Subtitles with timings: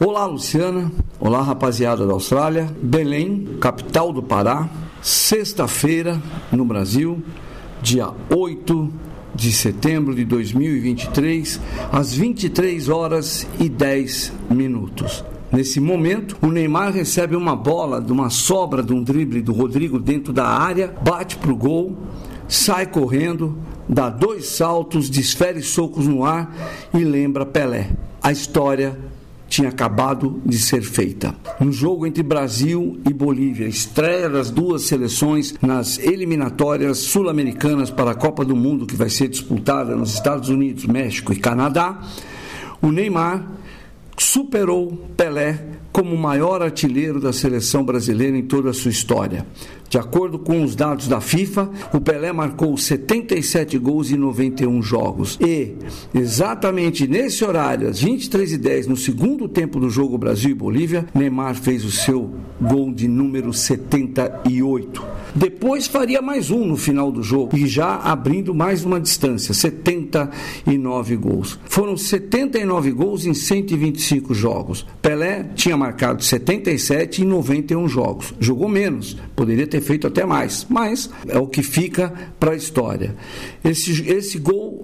[0.00, 0.92] Olá, Luciana.
[1.18, 2.70] Olá, rapaziada da Austrália.
[2.80, 4.70] Belém, capital do Pará.
[5.02, 6.22] Sexta-feira
[6.52, 7.20] no Brasil,
[7.82, 8.92] dia 8
[9.34, 15.24] de setembro de 2023, às 23 horas e 10 minutos.
[15.50, 19.98] Nesse momento, o Neymar recebe uma bola de uma sobra de um drible do Rodrigo
[19.98, 21.98] dentro da área, bate para o gol,
[22.46, 23.58] sai correndo,
[23.88, 26.54] dá dois saltos, desfere socos no ar
[26.94, 27.90] e lembra Pelé.
[28.22, 28.96] A história
[29.48, 31.34] tinha acabado de ser feita.
[31.58, 38.14] No jogo entre Brasil e Bolívia, estreia das duas seleções nas eliminatórias sul-americanas para a
[38.14, 42.00] Copa do Mundo, que vai ser disputada nos Estados Unidos, México e Canadá,
[42.80, 43.44] o Neymar
[44.16, 49.46] superou Pelé como o maior artilheiro da seleção brasileira em toda a sua história.
[49.88, 55.38] De acordo com os dados da FIFA, o Pelé marcou 77 gols em 91 jogos.
[55.40, 55.76] E,
[56.14, 61.84] exatamente nesse horário, às 23h10, no segundo tempo do jogo Brasil e Bolívia, Neymar fez
[61.84, 65.18] o seu gol de número 78.
[65.34, 71.16] Depois faria mais um no final do jogo e já abrindo mais uma distância, 79
[71.16, 71.58] gols.
[71.66, 74.86] Foram 79 gols em 125 jogos.
[75.00, 78.34] Pelé tinha marcado 77 em 91 jogos.
[78.40, 83.14] Jogou menos, poderia ter feito até mais, mas é o que fica para a história.
[83.64, 84.77] Esse, esse gol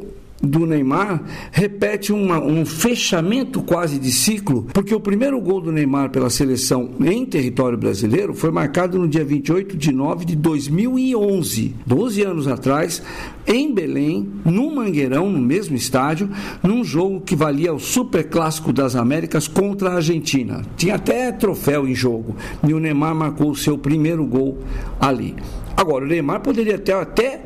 [0.45, 6.11] do Neymar repete uma, um fechamento quase de ciclo, porque o primeiro gol do Neymar
[6.11, 12.23] pela seleção em território brasileiro foi marcado no dia 28 de nove de 2011, 12
[12.23, 13.03] anos atrás,
[13.47, 16.29] em Belém, no Mangueirão, no mesmo estádio,
[16.63, 20.63] num jogo que valia o Super Clássico das Américas contra a Argentina.
[20.77, 22.37] Tinha até troféu em jogo,
[22.67, 24.59] e o Neymar marcou o seu primeiro gol
[25.01, 25.35] ali.
[25.77, 27.41] Agora, o Neymar poderia ter até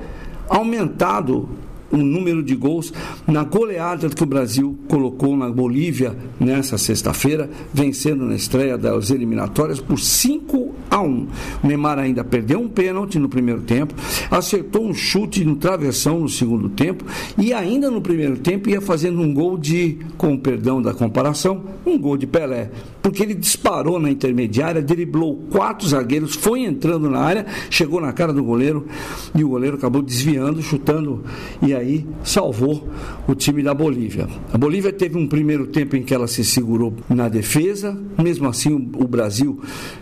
[0.48, 1.48] aumentado
[1.90, 2.92] o número de gols
[3.26, 9.80] na goleada que o Brasil colocou na Bolívia nessa sexta-feira, vencendo na estreia das eliminatórias
[9.80, 11.26] por 5 a 1.
[11.62, 13.94] O Neymar ainda perdeu um pênalti no primeiro tempo,
[14.30, 17.04] acertou um chute no travessão no segundo tempo
[17.36, 21.98] e ainda no primeiro tempo ia fazendo um gol de, com perdão da comparação, um
[21.98, 22.70] gol de Pelé,
[23.02, 28.32] porque ele disparou na intermediária, driblou quatro zagueiros, foi entrando na área, chegou na cara
[28.32, 28.86] do goleiro
[29.34, 31.24] e o goleiro acabou desviando, chutando
[31.62, 32.88] e aí salvou
[33.26, 34.28] o time da Bolívia.
[34.52, 38.72] A Bolívia teve um primeiro tempo em que ela se segurou na defesa, mesmo assim
[38.72, 39.60] o, Brasil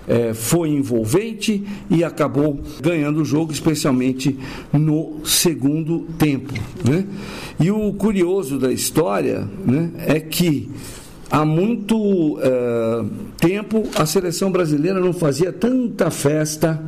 [0.08, 4.36] eh, foi envolvente e acabou ganhando o jogo, especialmente
[4.72, 6.52] no segundo tempo.
[6.84, 7.06] Né?
[7.60, 10.68] E o curioso da história né, é que
[11.30, 13.04] há muito eh,
[13.38, 16.82] tempo a seleção brasileira não fazia tanta festa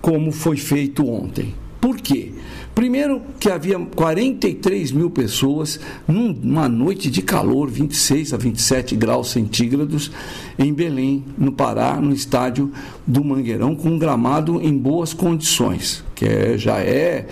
[0.00, 1.54] como foi feito ontem.
[1.80, 2.32] Por quê?
[2.74, 5.78] Primeiro que havia 43 mil pessoas
[6.08, 10.10] numa noite de calor, 26 a 27 graus centígrados,
[10.58, 12.72] em Belém, no Pará, no estádio
[13.06, 17.28] do Mangueirão, com um gramado em boas condições, que é, já é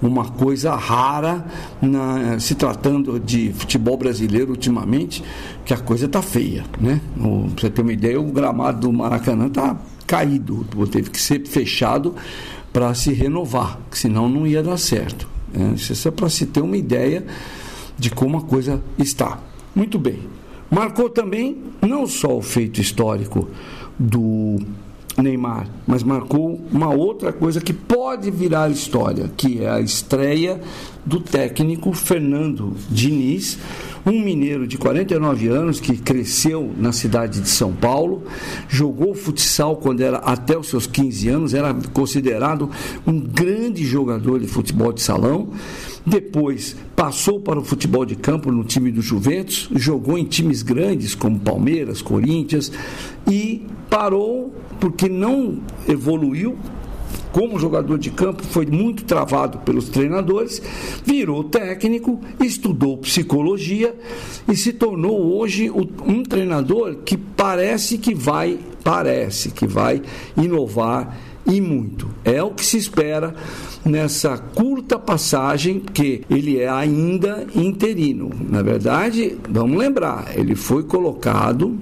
[0.00, 1.44] uma coisa rara
[1.82, 5.24] na, se tratando de futebol brasileiro ultimamente,
[5.64, 6.64] que a coisa está feia.
[6.80, 7.00] Né?
[7.16, 7.28] Para
[7.62, 9.76] você ter uma ideia, o gramado do Maracanã está
[10.06, 12.14] caído, teve que ser fechado
[12.74, 15.28] para se renovar, senão não ia dar certo.
[15.52, 15.74] Né?
[15.76, 17.24] Isso é para se ter uma ideia
[17.96, 19.38] de como a coisa está.
[19.72, 20.18] Muito bem.
[20.68, 23.48] Marcou também não só o feito histórico
[23.96, 24.58] do
[25.22, 30.60] Neymar, mas marcou uma outra coisa que pode virar história, que é a estreia
[31.04, 33.58] do técnico Fernando Diniz,
[34.06, 38.22] um mineiro de 49 anos que cresceu na cidade de São Paulo,
[38.68, 42.70] jogou futsal quando era até os seus 15 anos, era considerado
[43.06, 45.48] um grande jogador de futebol de salão.
[46.04, 51.14] Depois passou para o futebol de campo no time do Juventus, jogou em times grandes
[51.14, 52.70] como Palmeiras, Corinthians
[53.26, 55.58] e parou porque não
[55.88, 56.56] evoluiu
[57.34, 60.62] como jogador de campo, foi muito travado pelos treinadores,
[61.04, 63.92] virou técnico, estudou psicologia
[64.48, 70.00] e se tornou hoje um treinador que parece que vai, parece que vai
[70.36, 72.08] inovar e muito.
[72.24, 73.34] É o que se espera
[73.84, 78.30] nessa curta passagem, que ele é ainda interino.
[78.48, 81.76] Na verdade, vamos lembrar, ele foi colocado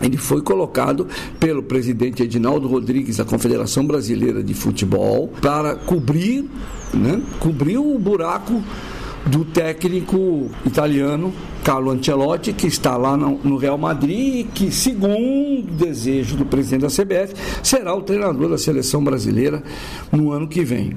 [0.00, 1.06] ele foi colocado
[1.38, 6.44] pelo presidente Edinaldo Rodrigues da Confederação Brasileira de Futebol para cobrir,
[6.92, 8.62] né, cobrir o buraco
[9.26, 11.32] do técnico italiano
[11.62, 16.82] Carlo Ancelotti, que está lá no Real Madrid e que, segundo o desejo do presidente
[16.82, 19.62] da CBF, será o treinador da seleção brasileira
[20.10, 20.96] no ano que vem.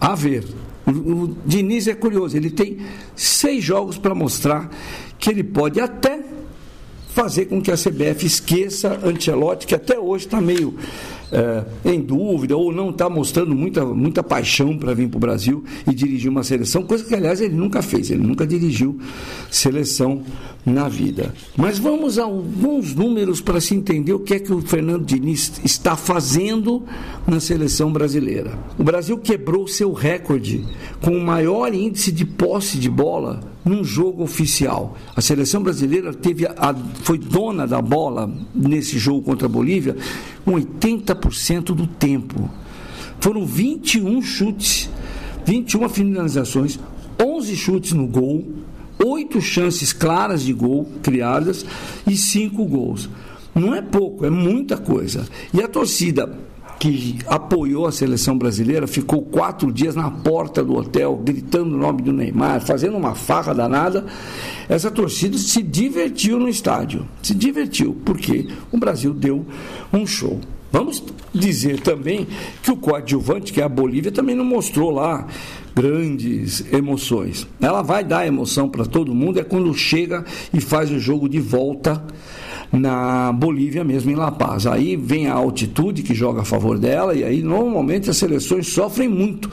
[0.00, 0.44] A ver.
[0.86, 2.78] O, Diniz é curioso, ele tem
[3.14, 4.68] seis jogos para mostrar
[5.18, 6.20] que ele pode até
[7.14, 10.74] fazer com que a CBF esqueça Ancelotti, que até hoje está meio
[11.32, 15.64] é, em dúvida ou não está mostrando muita, muita paixão para vir para o Brasil
[15.86, 18.98] e dirigir uma seleção, coisa que, aliás, ele nunca fez, ele nunca dirigiu
[19.50, 20.22] seleção
[20.64, 21.34] na vida.
[21.56, 25.60] Mas vamos a alguns números para se entender o que é que o Fernando Diniz
[25.64, 26.84] está fazendo
[27.26, 28.58] na seleção brasileira.
[28.78, 30.64] O Brasil quebrou seu recorde
[31.00, 34.96] com o maior índice de posse de bola num jogo oficial.
[35.14, 39.96] A seleção brasileira teve a, foi dona da bola nesse jogo contra a Bolívia
[40.44, 42.50] com 80% do tempo.
[43.20, 44.88] Foram 21 chutes,
[45.44, 46.78] 21 finalizações,
[47.22, 48.46] 11 chutes no gol,
[49.04, 51.64] 8 chances claras de gol criadas
[52.06, 53.08] e 5 gols.
[53.54, 55.26] Não é pouco, é muita coisa.
[55.52, 56.38] E a torcida
[56.80, 62.00] que apoiou a seleção brasileira, ficou quatro dias na porta do hotel, gritando o nome
[62.00, 64.06] do Neymar, fazendo uma farra danada.
[64.66, 67.06] Essa torcida se divertiu no estádio.
[67.22, 69.44] Se divertiu, porque o Brasil deu
[69.92, 70.40] um show.
[70.72, 71.04] Vamos
[71.34, 72.26] dizer também
[72.62, 75.26] que o coadjuvante, que é a Bolívia, também não mostrou lá
[75.74, 77.46] grandes emoções.
[77.60, 80.24] Ela vai dar emoção para todo mundo é quando chega
[80.54, 82.02] e faz o jogo de volta
[82.72, 84.66] na Bolívia mesmo, em La Paz.
[84.66, 89.08] Aí vem a altitude que joga a favor dela, e aí normalmente as seleções sofrem
[89.08, 89.50] muito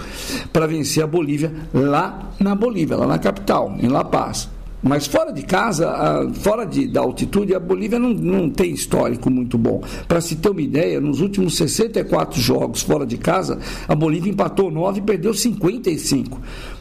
[0.53, 4.49] para vencer a Bolívia lá na Bolívia, lá na capital, em La Paz.
[4.81, 9.57] Mas fora de casa, fora de, da altitude, a Bolívia não, não tem histórico muito
[9.57, 9.81] bom.
[10.07, 14.69] Para se ter uma ideia, nos últimos 64 jogos fora de casa, a Bolívia empatou
[14.69, 16.39] 9 e perdeu 55.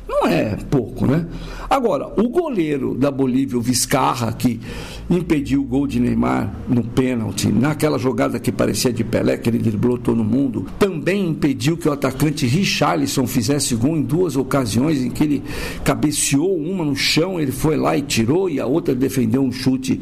[0.08, 1.26] Não é pouco, né?
[1.69, 4.61] Agora, o goleiro da Bolívia, o Vizcarra, que
[5.11, 9.58] impediu o gol de Neymar no pênalti, naquela jogada que parecia de Pelé, que ele
[9.58, 15.11] driblou todo mundo, também impediu que o atacante Richarlison fizesse gol em duas ocasiões em
[15.11, 15.43] que ele
[15.85, 20.00] cabeceou uma no chão, ele foi lá e tirou, e a outra defendeu um chute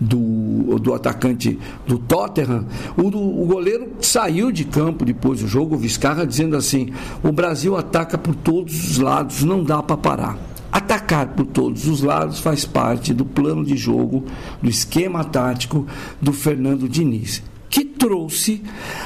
[0.00, 2.66] do, do atacante do Tottenham,
[2.96, 6.92] o, o goleiro saiu de campo depois do jogo, o Vizcarra, dizendo assim:
[7.22, 10.38] o Brasil ataca por todos os lados, não dá para parar.
[10.70, 14.24] Atacar por todos os lados faz parte do plano de jogo,
[14.62, 15.86] do esquema tático
[16.20, 18.62] do Fernando Diniz que trouxe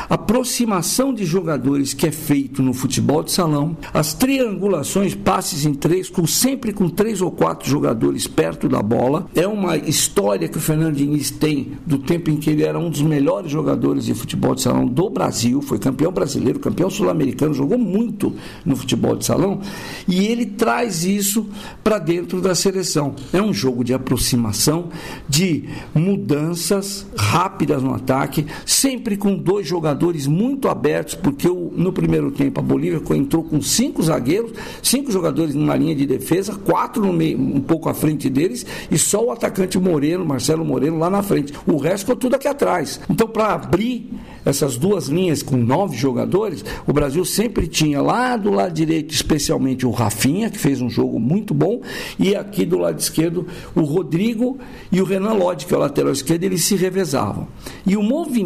[0.08, 6.08] aproximação de jogadores que é feito no futebol de salão, as triangulações, passes em três,
[6.08, 9.26] com, sempre com três ou quatro jogadores perto da bola.
[9.34, 12.90] É uma história que o Fernando Diniz tem do tempo em que ele era um
[12.90, 17.78] dos melhores jogadores de futebol de salão do Brasil, foi campeão brasileiro, campeão sul-americano, jogou
[17.78, 18.34] muito
[18.64, 19.60] no futebol de salão,
[20.06, 21.46] e ele traz isso
[21.82, 23.14] para dentro da seleção.
[23.32, 24.88] É um jogo de aproximação,
[25.28, 32.60] de mudanças rápidas no ataque, sempre com dois jogadores muito abertos, porque no primeiro tempo
[32.60, 34.52] a Bolívia entrou com cinco zagueiros,
[34.82, 38.98] cinco jogadores numa linha de defesa, quatro no meio, um pouco à frente deles, e
[38.98, 41.52] só o atacante Moreno, Marcelo Moreno, lá na frente.
[41.66, 43.00] O resto ficou tudo aqui atrás.
[43.08, 44.10] Então, para abrir
[44.44, 49.86] essas duas linhas com nove jogadores, o Brasil sempre tinha lá do lado direito, especialmente
[49.86, 51.80] o Rafinha, que fez um jogo muito bom,
[52.18, 54.58] e aqui do lado esquerdo o Rodrigo
[54.90, 57.46] e o Renan Lodge, que é o lateral esquerdo, eles se revezavam.
[57.86, 58.41] E o movimento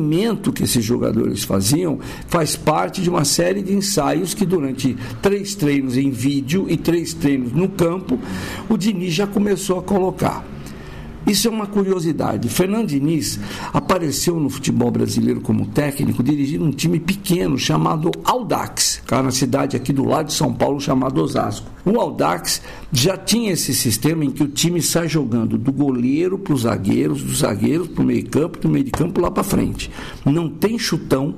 [0.53, 1.99] que esses jogadores faziam
[2.29, 7.15] faz parte de uma série de ensaios que durante três treinos em vídeo e três
[7.15, 8.19] treinos no campo,
[8.69, 10.56] o Diniz já começou a colocar.
[11.26, 12.49] Isso é uma curiosidade.
[12.49, 13.40] Fernando Diniz
[13.73, 19.76] apareceu no futebol brasileiro como técnico, dirigindo um time pequeno chamado Audax, cá na cidade
[19.76, 21.68] aqui do lado de São Paulo, chamado Osasco.
[21.85, 26.54] O Audax já tinha esse sistema em que o time sai jogando do goleiro para
[26.54, 29.90] os zagueiros, dos zagueiros para o meio campo, do meio de campo lá para frente.
[30.25, 31.35] Não tem chutão,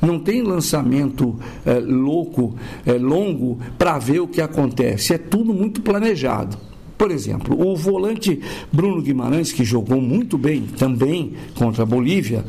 [0.00, 5.14] não tem lançamento é, louco, é, longo, para ver o que acontece.
[5.14, 6.71] É tudo muito planejado.
[7.02, 8.38] Por exemplo, o volante
[8.70, 12.44] Bruno Guimarães, que jogou muito bem também contra a Bolívia,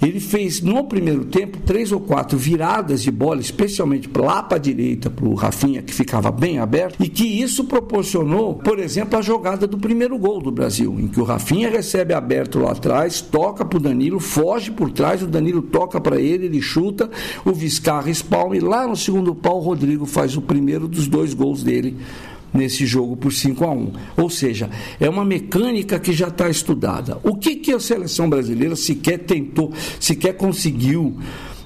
[0.00, 4.58] ele fez no primeiro tempo três ou quatro viradas de bola, especialmente lá para a
[4.58, 9.20] direita, para o Rafinha, que ficava bem aberto, e que isso proporcionou, por exemplo, a
[9.20, 13.66] jogada do primeiro gol do Brasil, em que o Rafinha recebe aberto lá atrás, toca
[13.66, 17.10] para o Danilo, foge por trás, o Danilo toca para ele, ele chuta,
[17.44, 21.34] o Viscarra espalma, e lá no segundo pau o Rodrigo faz o primeiro dos dois
[21.34, 21.98] gols dele
[22.52, 23.92] nesse jogo por 5 a 1.
[24.16, 27.18] Ou seja, é uma mecânica que já está estudada.
[27.22, 31.16] O que, que a seleção brasileira sequer tentou, sequer conseguiu,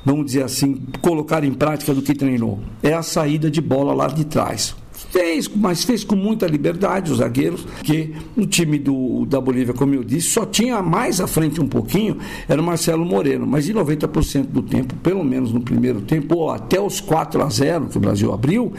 [0.04, 2.60] vamos dizer assim, colocar em prática do que treinou?
[2.82, 4.74] É a saída de bola lá de trás
[5.10, 9.94] Fez, mas fez com muita liberdade os zagueiros, que o time do, da Bolívia, como
[9.94, 12.18] eu disse, só tinha mais à frente um pouquinho,
[12.48, 16.50] era o Marcelo Moreno, mas em 90% do tempo, pelo menos no primeiro tempo, ou
[16.50, 18.72] até os 4 a 0 que o Brasil abriu,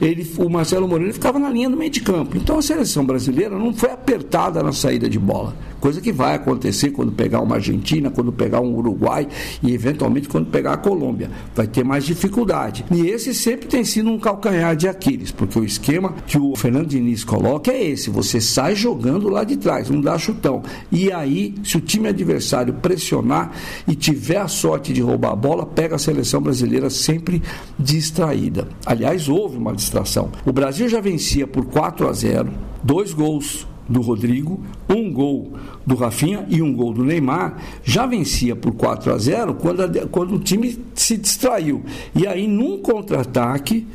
[0.00, 2.36] ele, o Marcelo Moreno ficava na linha do meio de campo.
[2.36, 6.90] Então a seleção brasileira não foi apertada na saída de bola coisa que vai acontecer
[6.90, 9.26] quando pegar uma Argentina, quando pegar um Uruguai
[9.60, 11.28] e eventualmente quando pegar a Colômbia.
[11.56, 12.84] Vai ter mais dificuldade.
[12.88, 16.86] E esse sempre tem sido um calcanhar de Aquiles, porque o esquema que o Fernando
[16.86, 20.62] Diniz coloca é esse: você sai jogando lá de trás, não dá chutão.
[20.90, 23.52] E aí, se o time adversário pressionar
[23.86, 27.42] e tiver a sorte de roubar a bola, pega a seleção brasileira sempre
[27.78, 28.68] distraída.
[28.86, 30.30] Aliás, houve uma distração.
[30.44, 32.50] O Brasil já vencia por 4 a 0,
[32.82, 35.52] dois gols do Rodrigo, um gol
[35.84, 40.06] do Rafinha e um gol do Neymar, já vencia por 4 a 0 quando, a,
[40.10, 41.82] quando o time se distraiu.
[42.14, 43.86] E aí, num contra-ataque,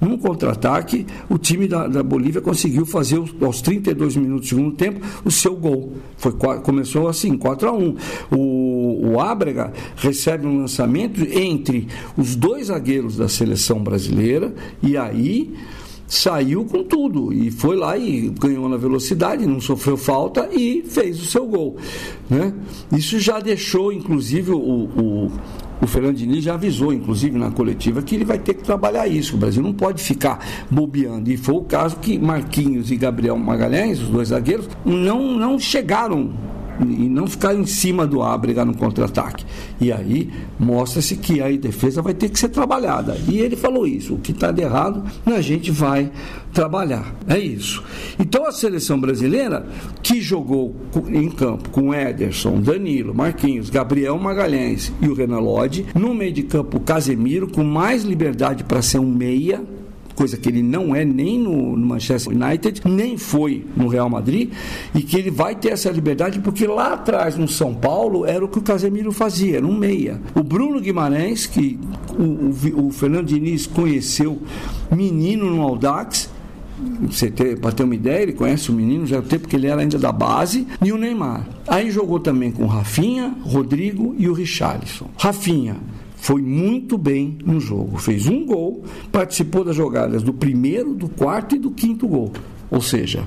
[0.00, 5.00] num contra-ataque, o time da, da, Bolívia conseguiu fazer aos 32 minutos do segundo tempo
[5.24, 5.94] o seu gol.
[6.16, 6.32] Foi,
[6.62, 7.96] começou assim, 4 a 1
[8.30, 15.54] o, o Ábrega recebe um lançamento entre os dois zagueiros da seleção brasileira e aí
[16.06, 21.20] saiu com tudo e foi lá e ganhou na velocidade, não sofreu falta e fez
[21.20, 21.76] o seu gol.
[22.28, 22.52] Né?
[22.92, 25.32] Isso já deixou, inclusive, o, o,
[25.80, 29.36] o Fernando Diniz já avisou, inclusive na coletiva, que ele vai ter que trabalhar isso.
[29.36, 30.38] O Brasil não pode ficar
[30.70, 31.30] bobeando.
[31.30, 36.32] E foi o caso que Marquinhos e Gabriel Magalhães, os dois zagueiros, não, não chegaram
[36.80, 39.44] e não ficar em cima do A, no contra-ataque.
[39.80, 43.16] E aí mostra-se que a defesa vai ter que ser trabalhada.
[43.28, 46.10] E ele falou isso: o que está de errado, a gente vai
[46.52, 47.14] trabalhar.
[47.28, 47.82] É isso.
[48.18, 49.66] Então a seleção brasileira,
[50.02, 50.74] que jogou
[51.08, 56.44] em campo com Ederson, Danilo, Marquinhos, Gabriel Magalhães e o Renan Lodge, no meio de
[56.44, 59.62] campo Casemiro, com mais liberdade para ser um meia
[60.14, 64.52] coisa que ele não é nem no, no, Manchester United, nem foi no Real Madrid,
[64.94, 68.48] e que ele vai ter essa liberdade porque lá atrás no São Paulo era o
[68.48, 70.20] que o Casemiro fazia, era um meia.
[70.34, 71.78] O Bruno Guimarães, que
[72.18, 74.40] o, o, o Fernando Diniz conheceu
[74.90, 76.30] menino no Audax,
[77.60, 80.12] para ter uma ideia, ele conhece o menino já tem porque ele era ainda da
[80.12, 81.46] base, e o Neymar.
[81.66, 85.08] Aí jogou também com Rafinha, Rodrigo e o Richarlison.
[85.16, 85.76] Rafinha
[86.24, 87.98] foi muito bem no jogo.
[87.98, 92.32] Fez um gol, participou das jogadas do primeiro, do quarto e do quinto gol.
[92.70, 93.26] Ou seja,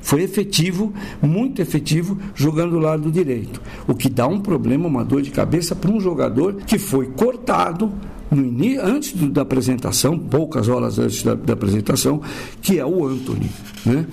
[0.00, 3.60] foi efetivo, muito efetivo, jogando do lado direito.
[3.88, 7.92] O que dá um problema, uma dor de cabeça para um jogador que foi cortado
[8.30, 12.20] no antes da apresentação, poucas horas antes da, da apresentação,
[12.60, 13.50] que é o Anthony.
[13.84, 14.06] Né?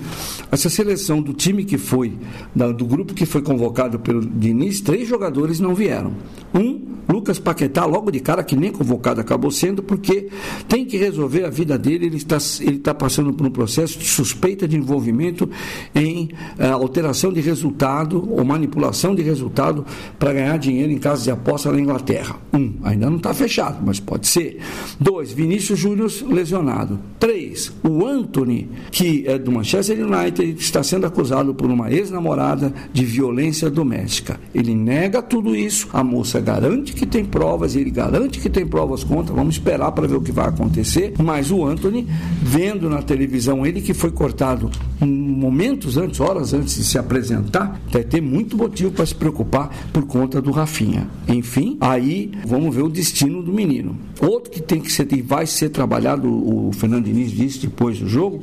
[0.50, 2.16] Essa seleção do time que foi,
[2.54, 6.12] da, do grupo que foi convocado pelo Diniz, três jogadores não vieram.
[6.54, 10.28] Um Lucas Paquetá, logo de cara, que nem convocado acabou sendo, porque
[10.68, 12.06] tem que resolver a vida dele.
[12.06, 15.48] Ele está, ele está passando por um processo de suspeita de envolvimento
[15.94, 19.84] em uh, alteração de resultado ou manipulação de resultado
[20.18, 22.36] para ganhar dinheiro em casas de aposta na Inglaterra.
[22.52, 24.60] Um, ainda não está fechado, mas pode ser.
[24.98, 26.98] Dois, Vinícius Júnior lesionado.
[27.18, 33.04] Três, o Anthony, que é do Manchester United, está sendo acusado por uma ex-namorada de
[33.04, 34.38] violência doméstica.
[34.54, 39.02] Ele nega tudo isso, a moça garante que tem provas, ele garante que tem provas
[39.02, 41.12] contra, vamos esperar para ver o que vai acontecer.
[41.18, 42.06] Mas o Anthony,
[42.42, 44.70] vendo na televisão ele que foi cortado
[45.00, 50.06] momentos antes, horas antes de se apresentar, vai ter muito motivo para se preocupar por
[50.06, 51.08] conta do Rafinha.
[51.28, 53.95] Enfim, aí vamos ver o destino do menino.
[54.20, 58.08] Outro que tem que ser e vai ser trabalhado, o Fernando Diniz disse depois do
[58.08, 58.42] jogo,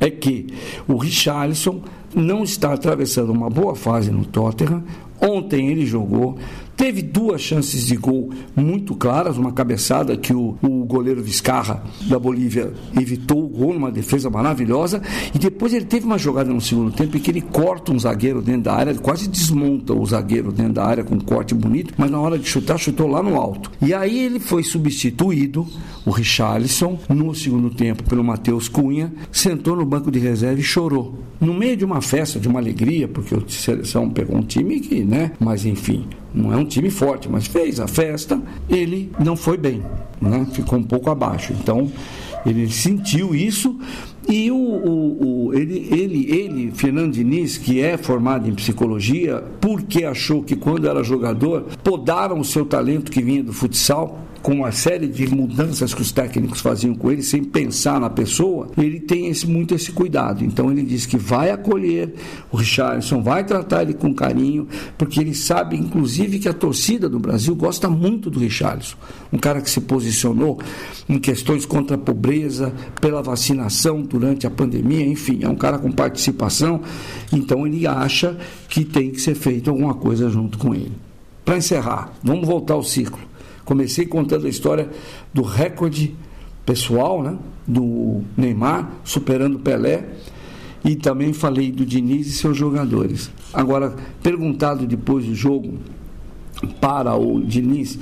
[0.00, 0.48] é que
[0.88, 1.82] o Richarlison
[2.14, 4.82] não está atravessando uma boa fase no Tottenham.
[5.20, 6.36] Ontem ele jogou,
[6.76, 12.18] Teve duas chances de gol muito claras, uma cabeçada que o, o goleiro Vizcarra da
[12.18, 15.02] Bolívia evitou o gol, uma defesa maravilhosa,
[15.34, 18.42] e depois ele teve uma jogada no segundo tempo em que ele corta um zagueiro
[18.42, 22.10] dentro da área, quase desmonta o zagueiro dentro da área com um corte bonito, mas
[22.10, 23.70] na hora de chutar, chutou lá no alto.
[23.80, 25.66] E aí ele foi substituído,
[26.04, 31.18] o Richarlison, no segundo tempo pelo Matheus Cunha, sentou no banco de reserva e chorou.
[31.40, 35.04] No meio de uma festa, de uma alegria, porque a seleção pegou um time que,
[35.04, 39.56] né, mas enfim, não é um time forte, mas fez a festa, ele não foi
[39.56, 39.82] bem,
[40.20, 40.46] né?
[40.52, 41.52] ficou um pouco abaixo.
[41.52, 41.90] Então,
[42.44, 43.78] ele sentiu isso
[44.28, 50.04] e o, o, o, ele, ele, ele, Fernando Diniz, que é formado em psicologia, porque
[50.04, 54.72] achou que quando era jogador, podaram o seu talento que vinha do futsal, com uma
[54.72, 59.28] série de mudanças que os técnicos faziam com ele, sem pensar na pessoa, ele tem
[59.28, 60.44] esse, muito esse cuidado.
[60.44, 62.12] Então ele diz que vai acolher
[62.50, 64.66] o Richardson, vai tratar ele com carinho,
[64.98, 68.96] porque ele sabe, inclusive, que a torcida do Brasil gosta muito do Richardson.
[69.32, 70.58] Um cara que se posicionou
[71.08, 75.90] em questões contra a pobreza, pela vacinação durante a pandemia, enfim, é um cara com
[75.92, 76.80] participação.
[77.32, 78.36] Então ele acha
[78.68, 80.92] que tem que ser feito alguma coisa junto com ele.
[81.44, 83.31] Para encerrar, vamos voltar ao ciclo.
[83.64, 84.90] Comecei contando a história
[85.32, 86.14] do recorde
[86.64, 90.04] pessoal, né, do Neymar superando Pelé
[90.84, 93.30] e também falei do Diniz e seus jogadores.
[93.52, 95.78] Agora, perguntado depois do jogo
[96.80, 97.98] para o Diniz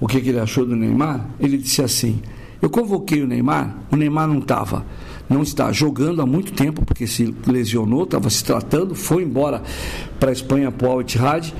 [0.00, 2.20] o que, que ele achou do Neymar, ele disse assim:
[2.60, 4.84] Eu convoquei o Neymar, o Neymar não estava
[5.32, 9.62] não está jogando há muito tempo, porque se lesionou, estava se tratando, foi embora
[10.20, 11.52] para a Espanha para o Al-Ittihad.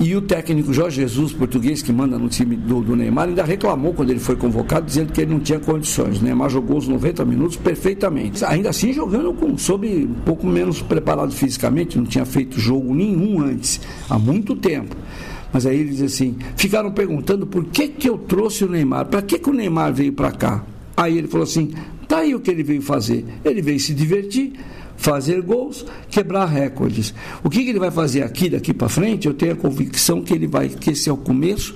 [0.00, 3.94] E o técnico Jorge Jesus, português, que manda no time do, do, Neymar, ainda reclamou
[3.94, 6.20] quando ele foi convocado, dizendo que ele não tinha condições.
[6.20, 8.44] O Neymar jogou os 90 minutos perfeitamente.
[8.44, 13.40] Ainda assim, jogando com, sob um pouco menos preparado fisicamente, não tinha feito jogo nenhum
[13.40, 14.96] antes, há muito tempo.
[15.52, 19.22] Mas aí ele diz assim: ficaram perguntando por que, que eu trouxe o Neymar, para
[19.22, 20.64] que, que o Neymar veio para cá?
[20.96, 21.72] Aí ele falou assim:
[22.08, 23.24] tá aí o que ele veio fazer.
[23.44, 24.54] Ele veio se divertir
[24.96, 27.14] fazer gols, quebrar recordes.
[27.42, 29.26] O que, que ele vai fazer aqui, daqui para frente?
[29.26, 31.74] Eu tenho a convicção que ele vai, que esse é o começo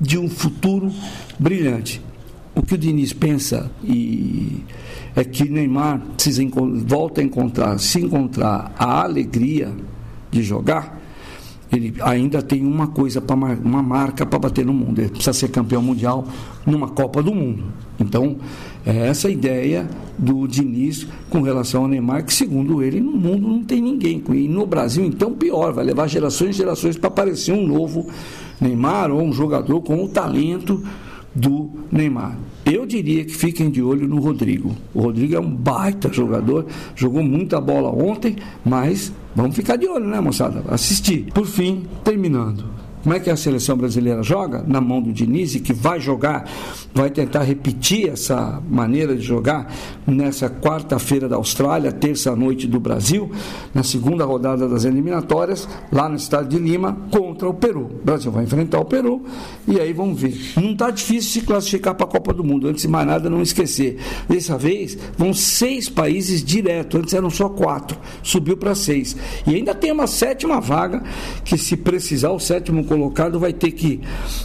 [0.00, 0.92] de um futuro
[1.38, 2.02] brilhante.
[2.54, 4.64] O que o Diniz pensa e
[5.14, 6.50] é que Neymar se
[6.84, 9.72] volta a encontrar, se encontrar a alegria
[10.30, 11.00] de jogar,
[11.72, 15.00] ele ainda tem uma coisa para uma marca para bater no mundo.
[15.00, 16.26] Ele precisa ser campeão mundial
[16.66, 17.64] numa Copa do Mundo.
[17.98, 18.38] Então,
[18.84, 23.48] é essa a ideia do Diniz com relação ao Neymar, que segundo ele, no mundo
[23.48, 24.22] não tem ninguém.
[24.30, 28.08] E no Brasil, então, pior, vai levar gerações e gerações para aparecer um novo
[28.60, 30.82] Neymar ou um jogador com o talento
[31.34, 32.36] do Neymar.
[32.64, 34.74] Eu diria que fiquem de olho no Rodrigo.
[34.94, 40.06] O Rodrigo é um baita jogador, jogou muita bola ontem, mas vamos ficar de olho,
[40.06, 40.62] né, moçada?
[40.68, 41.26] Assistir.
[41.32, 42.79] Por fim, terminando.
[43.02, 44.62] Como é que a seleção brasileira joga?
[44.66, 46.46] Na mão do Diniz, que vai jogar,
[46.94, 49.72] vai tentar repetir essa maneira de jogar
[50.06, 53.30] nessa quarta-feira da Austrália, terça-noite do Brasil,
[53.72, 57.90] na segunda rodada das eliminatórias, lá no estado de Lima, contra o Peru.
[58.00, 59.22] O Brasil vai enfrentar o Peru
[59.66, 60.38] e aí vamos ver.
[60.56, 63.40] Não está difícil se classificar para a Copa do Mundo, antes de mais nada, não
[63.40, 63.98] esquecer.
[64.28, 69.16] Dessa vez, vão seis países direto, antes eram só quatro, subiu para seis.
[69.46, 71.02] E ainda tem uma sétima vaga,
[71.44, 74.00] que se precisar, o sétimo colocado vai ter que,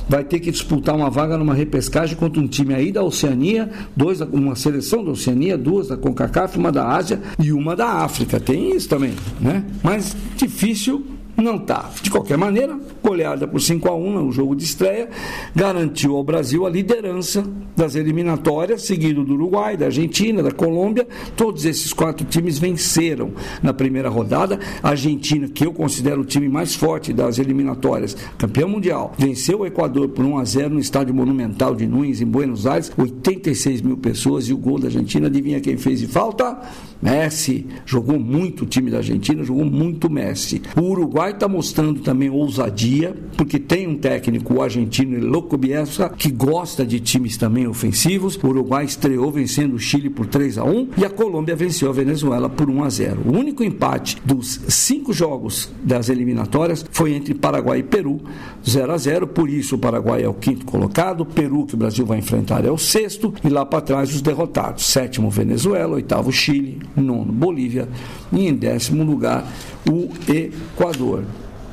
[0.07, 4.21] vai ter que disputar uma vaga numa repescagem contra um time aí da Oceania, dois,
[4.21, 8.39] uma seleção da Oceania, duas da CONCACAF, uma da Ásia e uma da África.
[8.39, 9.63] Tem isso também, né?
[9.81, 11.03] Mas difícil
[11.37, 11.89] não está.
[12.01, 15.09] De qualquer maneira, goleada por 5 a 1 no jogo de estreia,
[15.53, 17.43] garantiu ao Brasil a liderança
[17.75, 21.07] das eliminatórias, seguido do Uruguai, da Argentina, da Colômbia.
[21.35, 24.59] Todos esses quatro times venceram na primeira rodada.
[24.81, 29.65] A Argentina, que eu considero o time mais forte das eliminatórias, campeão mundial, venceu o
[29.65, 33.97] Equador por 1 a 0 no estádio monumental de Nunes, em Buenos Aires, 86 mil
[33.97, 34.47] pessoas.
[34.47, 36.57] E o gol da Argentina, adivinha quem fez de falta?
[37.01, 37.65] Messi.
[37.85, 40.61] Jogou muito o time da Argentina, jogou muito Messi.
[40.75, 46.85] O Uruguai está mostrando também ousadia, porque tem um técnico, argentino Loco Bielsa, que gosta
[46.85, 48.37] de times também ofensivos.
[48.41, 51.93] O Uruguai estreou vencendo o Chile por 3 a 1 e a Colômbia venceu a
[51.93, 53.21] Venezuela por 1 a 0.
[53.25, 58.21] O único empate dos cinco jogos das eliminatórias foi entre Paraguai e Peru,
[58.67, 59.27] 0 a 0.
[59.27, 62.65] Por isso o Paraguai é o quinto colocado, o Peru que o Brasil vai enfrentar
[62.65, 64.85] é o sexto e lá para trás os derrotados.
[64.85, 67.87] Sétimo Venezuela, oitavo Chile, nono Bolívia
[68.31, 69.45] e em décimo lugar
[69.89, 71.23] o Equador.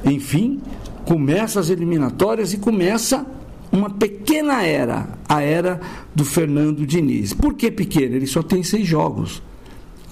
[0.05, 0.61] Enfim,
[1.05, 3.27] começa as eliminatórias e começa
[3.70, 5.81] uma pequena era, a era
[6.14, 7.33] do Fernando Diniz.
[7.33, 8.16] Por que pequena?
[8.16, 9.42] Ele só tem seis jogos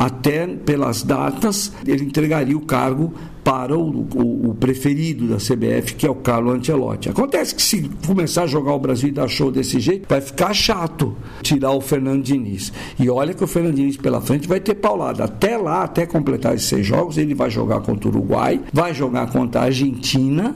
[0.00, 3.12] até pelas datas, ele entregaria o cargo
[3.44, 7.10] para o, o, o, preferido da CBF, que é o Carlo Ancelotti.
[7.10, 10.54] Acontece que se começar a jogar o Brasil e dar show desse jeito, vai ficar
[10.54, 12.72] chato tirar o Fernando Diniz.
[12.98, 15.24] E olha que o Fernando Diniz pela frente vai ter paulada.
[15.24, 19.30] Até lá, até completar esses seis jogos, ele vai jogar contra o Uruguai, vai jogar
[19.30, 20.54] contra a Argentina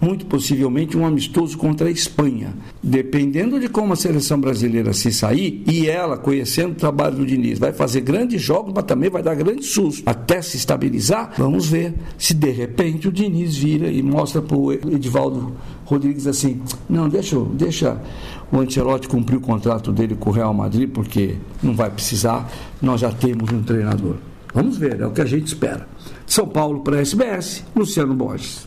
[0.00, 2.54] muito possivelmente um amistoso contra a Espanha.
[2.82, 7.58] Dependendo de como a seleção brasileira se sair, e ela, conhecendo o trabalho do Diniz,
[7.58, 10.02] vai fazer grandes jogos, mas também vai dar grande susto.
[10.06, 14.72] Até se estabilizar, vamos ver se de repente o Diniz vira e mostra para o
[14.72, 15.54] Edivaldo
[15.84, 18.00] Rodrigues assim: não, deixa, deixa
[18.52, 23.00] o Ancelotti cumprir o contrato dele com o Real Madrid, porque não vai precisar, nós
[23.00, 24.16] já temos um treinador.
[24.54, 25.86] Vamos ver, é o que a gente espera.
[26.26, 28.66] São Paulo para a SBS, Luciano Borges.